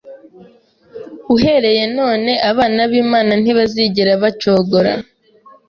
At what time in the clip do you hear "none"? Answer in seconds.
1.97-2.31